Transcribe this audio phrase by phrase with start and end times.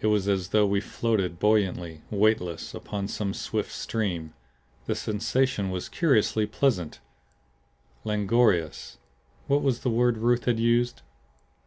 [0.00, 4.32] It was as though we floated buoyantly, weightless, upon some swift stream.
[4.86, 6.98] The sensation was curiously pleasant,
[8.02, 8.96] languorous
[9.48, 11.02] what was that word Ruth had used?